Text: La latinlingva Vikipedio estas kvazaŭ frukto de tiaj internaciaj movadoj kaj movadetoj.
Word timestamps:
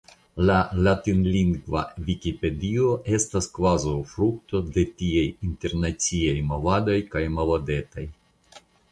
La 0.49 0.53
latinlingva 0.85 1.81
Vikipedio 2.05 2.87
estas 3.17 3.47
kvazaŭ 3.57 3.93
frukto 4.13 4.61
de 4.77 4.85
tiaj 5.01 5.25
internaciaj 5.49 6.33
movadoj 6.53 6.97
kaj 7.17 7.23
movadetoj. 7.35 8.07